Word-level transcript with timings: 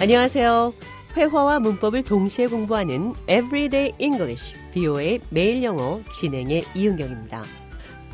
안녕하세요. 0.00 0.72
회화와 1.14 1.60
문법을 1.60 2.04
동시에 2.04 2.46
공부하는 2.46 3.12
Everyday 3.28 3.92
English, 3.98 4.54
BO의 4.72 5.20
매일 5.28 5.62
영어 5.62 6.00
진행의 6.10 6.64
이은경입니다. 6.74 7.42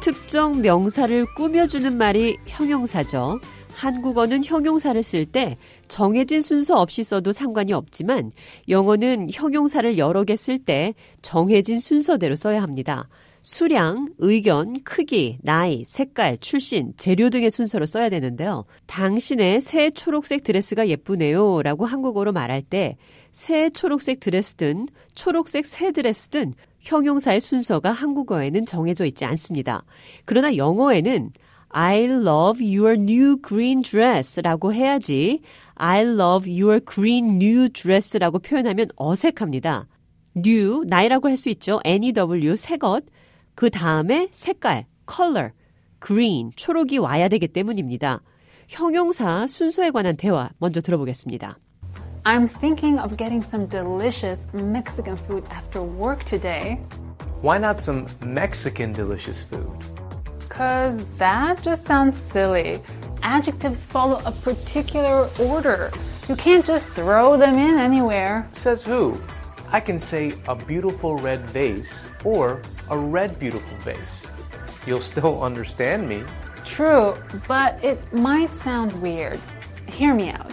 특정 0.00 0.60
명사를 0.62 1.26
꾸며주는 1.36 1.96
말이 1.96 2.38
형용사죠. 2.46 3.38
한국어는 3.72 4.44
형용사를 4.44 5.00
쓸 5.02 5.26
때 5.26 5.56
정해진 5.86 6.42
순서 6.42 6.80
없이 6.80 7.04
써도 7.04 7.30
상관이 7.30 7.72
없지만 7.72 8.32
영어는 8.68 9.28
형용사를 9.32 9.96
여러 9.96 10.24
개 10.24 10.34
쓸 10.34 10.58
때 10.58 10.92
정해진 11.22 11.78
순서대로 11.78 12.34
써야 12.34 12.62
합니다. 12.62 13.08
수량, 13.46 14.08
의견, 14.18 14.82
크기, 14.82 15.38
나이, 15.40 15.84
색깔, 15.84 16.36
출신, 16.38 16.92
재료 16.96 17.30
등의 17.30 17.48
순서로 17.48 17.86
써야 17.86 18.08
되는데요. 18.08 18.64
당신의 18.86 19.60
새 19.60 19.90
초록색 19.90 20.42
드레스가 20.42 20.88
예쁘네요 20.88 21.62
라고 21.62 21.86
한국어로 21.86 22.32
말할 22.32 22.62
때 22.62 22.96
새 23.36 23.68
초록색 23.68 24.20
드레스든 24.20 24.88
초록색 25.14 25.66
새 25.66 25.92
드레스든 25.92 26.54
형용사의 26.80 27.42
순서가 27.42 27.92
한국어에는 27.92 28.64
정해져 28.64 29.04
있지 29.04 29.26
않습니다. 29.26 29.84
그러나 30.24 30.56
영어에는 30.56 31.32
I 31.68 32.04
love 32.04 32.64
your 32.64 32.94
new 32.98 33.36
green 33.46 33.82
dress 33.82 34.40
라고 34.40 34.72
해야지 34.72 35.42
I 35.74 36.00
love 36.00 36.50
your 36.50 36.80
green 36.82 37.32
new 37.32 37.68
dress 37.68 38.16
라고 38.16 38.38
표현하면 38.38 38.88
어색합니다. 38.96 39.86
new, 40.34 40.84
나이라고 40.86 41.28
할 41.28 41.36
수 41.36 41.50
있죠. 41.50 41.78
N-E-W, 41.84 42.56
새 42.56 42.78
것. 42.78 43.04
그 43.55 43.69
다음에 43.69 44.29
색깔, 44.31 44.85
color, 45.09 45.51
green, 46.03 46.51
초록이 46.55 46.97
와야 46.97 47.27
되기 47.27 47.47
때문입니다. 47.47 48.21
형용사 48.67 49.47
순서에 49.47 49.91
관한 49.91 50.15
대화 50.15 50.49
먼저 50.57 50.81
들어보겠습니다. 50.81 51.57
I'm 52.23 52.47
thinking 52.47 52.99
of 52.99 53.17
getting 53.17 53.43
some 53.43 53.67
delicious 53.67 54.47
Mexican 54.53 55.17
food 55.17 55.43
after 55.51 55.81
work 55.81 56.23
today. 56.25 56.79
Why 57.41 57.57
not 57.57 57.79
some 57.79 58.05
Mexican 58.21 58.93
delicious 58.93 59.43
food? 59.43 59.75
Cause 60.47 61.05
that 61.17 61.61
just 61.63 61.85
sounds 61.85 62.15
silly. 62.15 62.79
Adjectives 63.23 63.83
follow 63.85 64.21
a 64.25 64.31
particular 64.31 65.27
order. 65.39 65.91
You 66.29 66.35
can't 66.35 66.65
just 66.65 66.87
throw 66.89 67.37
them 67.37 67.57
in 67.57 67.79
anywhere. 67.79 68.47
Says 68.51 68.83
who? 68.83 69.17
I 69.71 69.79
can 69.79 69.99
say 69.99 70.33
a 70.47 70.55
beautiful 70.55 71.15
red 71.17 71.49
vase 71.49 72.09
or 72.23 72.61
a 72.89 72.97
red 72.97 73.39
beautiful 73.39 73.77
vase. 73.79 74.27
You'll 74.85 74.99
still 74.99 75.41
understand 75.41 76.09
me. 76.09 76.23
True, 76.65 77.15
but 77.47 77.81
it 77.83 77.99
might 78.11 78.53
sound 78.53 78.91
weird. 79.01 79.39
Hear 79.87 80.13
me 80.13 80.29
out. 80.31 80.51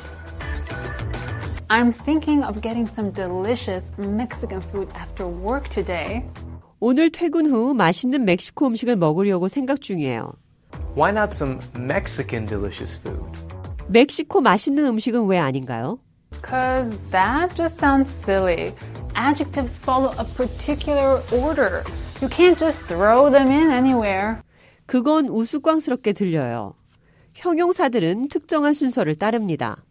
I'm 1.71 1.93
thinking 1.93 2.43
of 2.45 2.63
getting 2.63 2.87
some 2.87 3.11
delicious 3.11 3.93
Mexican 3.99 4.61
food 4.61 4.89
after 4.95 5.27
work 5.27 5.69
today. 5.69 6.25
오늘 6.81 7.11
퇴근 7.11 7.47
후 7.47 7.75
맛있는 7.75 8.25
멕시코 8.25 8.69
음식을 8.69 8.97
먹으려고 8.97 9.49
생각 9.49 9.81
중이에요. 9.81 10.33
Why 10.95 11.11
not 11.11 11.33
some 11.33 11.59
Mexican 11.75 12.47
delicious 12.47 12.99
food? 12.99 13.25
멕시코 13.89 14.41
맛있는 14.41 14.87
음식은 14.87 15.27
왜 15.27 15.39
아닌가요? 15.39 15.99
Cause 16.43 16.99
that 17.11 17.55
just 17.57 17.79
sounds 17.79 18.09
silly. 18.09 18.73
Adjectives 19.16 19.78
follow 19.78 20.14
a 20.18 20.26
particular 20.36 21.22
order. 21.32 21.84
You 22.22 22.30
can't 22.30 22.58
just 22.58 22.82
throw 22.88 23.30
them 23.32 23.52
in 23.52 23.72
anywhere. 23.72 24.38
그건 24.86 25.28
우스꽝스럽게 25.28 26.14
들려요. 26.14 26.74
형용사들은 27.34 28.30
특정한 28.30 28.74
순서를 28.74 29.16
따릅니다. 29.16 29.84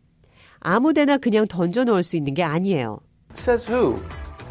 아무데나 0.61 1.19
그냥 1.19 1.47
던져 1.49 1.85
넣을 1.85 2.03
수 2.03 2.17
있는 2.17 2.35
게 2.35 2.43
아니에요. 2.43 3.01
Says 3.35 3.71
who? 3.71 3.97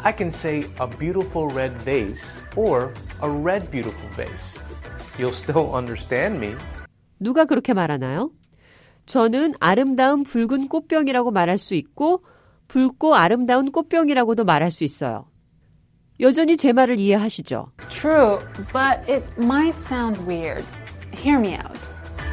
I 0.02 0.12
can 0.16 0.28
say 0.28 0.64
a 0.80 0.88
beautiful 0.98 1.48
red 1.54 1.76
vase 1.84 2.42
or 2.56 2.92
a 3.22 3.28
red 3.30 3.70
beautiful 3.70 4.08
vase. 4.16 4.58
You'll 5.18 5.32
still 5.32 5.70
understand 5.74 6.36
me. 6.44 6.56
누가 7.20 7.44
그렇게 7.44 7.72
말하나요? 7.72 8.30
저는 9.06 9.54
아름다운 9.60 10.22
붉은 10.24 10.68
꽃병이라고 10.68 11.30
말할 11.30 11.58
수 11.58 11.74
있고 11.74 12.24
붉고 12.76 13.14
아름다운 13.16 13.70
꽃병이라고도 13.70 14.44
말할 14.44 14.70
수 14.70 14.82
있어요. 14.82 15.26
여전히 16.20 16.56
제 16.56 16.72
말을 16.72 16.98
이해하시죠? 16.98 17.70
True, 17.90 18.38
but 18.72 19.12
it 19.12 19.22
might 19.36 19.78
sound 19.78 20.18
weird. 20.22 20.64
Hear 21.14 21.38
me 21.38 21.52
out. 21.52 21.78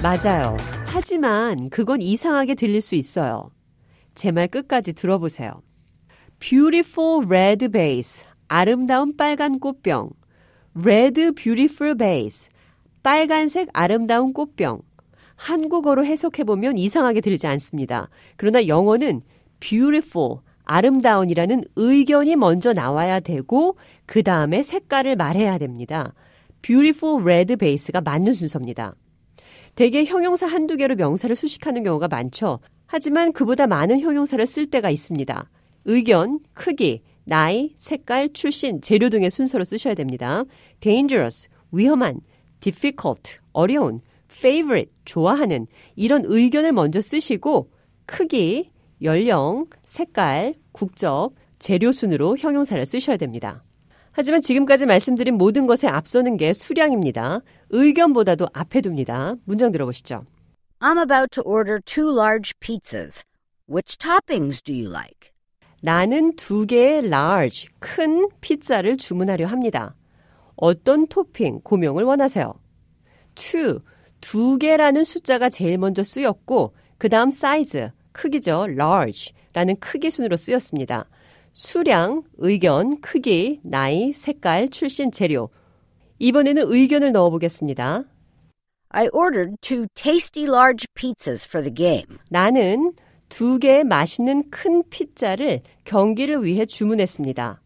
맞아요. 0.01 0.55
하지만 0.85 1.69
그건 1.69 2.01
이상하게 2.01 2.55
들릴 2.55 2.79
수 2.79 2.95
있어요. 2.95 3.51
제 4.16 4.31
말 4.31 4.47
끝까지 4.47 4.94
들어보세요. 4.94 5.61
Beautiful 6.39 7.25
red 7.29 7.67
vase. 7.67 8.25
아름다운 8.47 9.17
빨간 9.17 9.59
꽃병. 9.59 10.09
Red 10.81 11.31
beautiful 11.35 11.97
vase. 11.97 12.47
빨간색 13.03 13.67
아름다운 13.73 14.31
꽃병. 14.31 14.83
한국어로 15.35 16.06
해석해보면 16.06 16.77
이상하게 16.77 17.19
들리지 17.19 17.45
않습니다. 17.47 18.09
그러나 18.38 18.67
영어는 18.67 19.21
beautiful, 19.59 20.37
아름다운이라는 20.65 21.63
의견이 21.75 22.35
먼저 22.35 22.73
나와야 22.73 23.19
되고, 23.19 23.77
그 24.05 24.23
다음에 24.23 24.61
색깔을 24.61 25.15
말해야 25.15 25.57
됩니다. 25.57 26.13
beautiful 26.61 27.23
red 27.23 27.55
base가 27.55 28.01
맞는 28.01 28.33
순서입니다. 28.33 28.95
대개 29.75 30.03
형용사 30.03 30.45
한두 30.45 30.77
개로 30.77 30.95
명사를 30.95 31.35
수식하는 31.35 31.83
경우가 31.83 32.07
많죠. 32.07 32.59
하지만 32.85 33.31
그보다 33.31 33.67
많은 33.67 33.99
형용사를 33.99 34.45
쓸 34.45 34.67
때가 34.69 34.89
있습니다. 34.89 35.49
의견, 35.85 36.39
크기, 36.53 37.01
나이, 37.23 37.73
색깔, 37.77 38.33
출신, 38.33 38.81
재료 38.81 39.09
등의 39.09 39.29
순서로 39.29 39.63
쓰셔야 39.63 39.93
됩니다. 39.93 40.43
dangerous, 40.79 41.47
위험한, 41.71 42.19
difficult, 42.59 43.37
어려운, 43.53 43.99
favorite, 44.31 44.91
좋아하는 45.05 45.67
이런 45.95 46.23
의견을 46.25 46.71
먼저 46.73 47.01
쓰시고 47.01 47.71
크기, 48.05 48.71
연령, 49.01 49.67
색깔, 49.83 50.55
국적, 50.71 51.33
재료 51.57 51.91
순으로 51.91 52.37
형용사를 52.37 52.83
쓰셔야 52.85 53.17
됩니다. 53.17 53.63
하지만 54.11 54.41
지금까지 54.41 54.85
말씀드린 54.85 55.35
모든 55.35 55.67
것에 55.67 55.87
앞서는 55.87 56.37
게 56.37 56.53
수량입니다. 56.53 57.41
의견보다도 57.69 58.47
앞에 58.53 58.81
둡니다. 58.83 59.35
문장 59.45 59.71
들어보시죠. 59.71 60.25
I'm 60.79 60.97
about 60.97 61.29
to 61.31 61.43
order 61.45 61.79
two 61.85 62.09
large 62.09 62.53
pizzas. 62.59 63.23
Which 63.69 63.97
toppings 63.97 64.61
do 64.61 64.73
you 64.73 64.89
like? 64.89 65.31
나는 65.81 66.35
두 66.35 66.65
개의 66.65 67.05
large, 67.05 67.67
큰 67.79 68.27
피자를 68.41 68.97
주문하려 68.97 69.45
합니다. 69.45 69.95
어떤 70.55 71.07
토핑, 71.07 71.61
고명을 71.61 72.03
원하세요? 72.03 72.53
two, 73.35 73.79
두 74.19 74.57
개라는 74.57 75.03
숫자가 75.03 75.49
제일 75.49 75.77
먼저 75.77 76.03
쓰였고, 76.03 76.73
그 76.97 77.07
다음 77.07 77.31
사이즈, 77.31 77.91
크기죠. 78.11 78.67
large 78.69 79.33
라는 79.53 79.75
크기 79.79 80.09
순으로 80.09 80.37
쓰였습니다. 80.37 81.05
수량, 81.51 82.23
의견, 82.37 83.01
크기, 83.01 83.59
나이, 83.63 84.13
색깔, 84.13 84.69
출신, 84.69 85.11
재료. 85.11 85.49
이번에는 86.19 86.63
의견을 86.67 87.11
넣어보겠습니다. 87.11 88.03
I 88.89 89.09
ordered 89.13 89.55
two 89.61 89.85
tasty 89.93 90.47
large 90.47 90.85
pizzas 90.95 91.47
for 91.47 91.63
the 91.63 91.73
game. 91.73 92.17
나는 92.29 92.93
두 93.29 93.59
개의 93.59 93.83
맛있는 93.83 94.49
큰 94.49 94.83
피자를 94.89 95.61
경기를 95.83 96.44
위해 96.44 96.65
주문했습니다. 96.65 97.62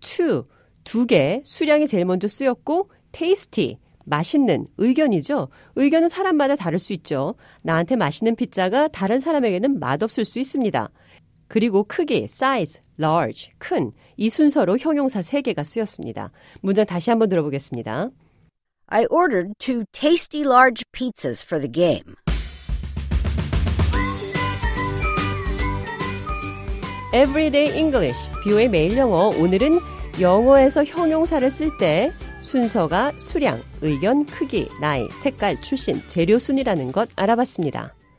two, 0.00 0.44
두 0.82 1.06
개, 1.06 1.42
수량이 1.44 1.86
제일 1.86 2.04
먼저 2.04 2.26
쓰였고, 2.26 2.90
tasty, 3.12 3.78
맛있는 4.10 4.66
의견이죠. 4.76 5.48
의견은 5.76 6.08
사람마다 6.08 6.56
다를 6.56 6.78
수 6.78 6.92
있죠. 6.94 7.36
나한테 7.62 7.96
맛있는 7.96 8.34
피자가 8.34 8.88
다른 8.88 9.20
사람에게는 9.20 9.78
맛없을 9.78 10.24
수 10.24 10.40
있습니다. 10.40 10.88
그리고 11.48 11.84
크기, 11.84 12.24
size, 12.24 12.80
large, 12.98 13.52
큰, 13.58 13.92
이 14.16 14.28
순서로 14.28 14.78
형용사 14.78 15.20
3개가 15.20 15.64
쓰였습니다. 15.64 16.32
문장 16.60 16.84
다시 16.84 17.10
한번 17.10 17.28
들어보겠습니다. 17.28 18.10
I 18.88 19.06
ordered 19.10 19.54
two 19.58 19.84
tasty 19.92 20.44
large 20.44 20.84
pizzas 20.92 21.44
for 21.46 21.60
the 21.60 21.70
game. 21.70 22.16
Everyday 27.12 27.76
English, 27.76 28.18
뷰의 28.44 28.68
매일 28.68 28.96
영어. 28.96 29.28
오늘은 29.28 29.78
영어에서 30.20 30.84
형용사를 30.84 31.48
쓸때 31.50 32.12
순서가 32.40 33.12
수량, 33.18 33.60
의견, 33.82 34.24
크기, 34.26 34.68
나이, 34.80 35.08
색깔, 35.22 35.60
출신, 35.60 36.00
재료 36.08 36.38
순이라는 36.38 36.92
것 36.92 37.08
알아봤습니다. 37.16 37.94